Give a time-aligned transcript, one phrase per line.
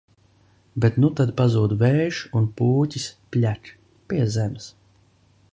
[0.85, 3.07] Bet nu tad pazūd vējš un pūķis
[3.37, 3.73] pļek–
[4.11, 4.75] pie zemes.